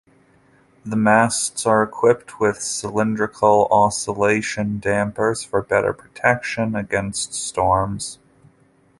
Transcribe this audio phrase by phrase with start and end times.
[0.83, 8.17] The masts are equipped with cylindrical oscillation dampers for better protection against storms.